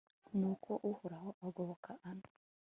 nuko 0.39 0.71
uhoraho 0.91 1.29
agoboka 1.47 1.89
ana 2.09 2.27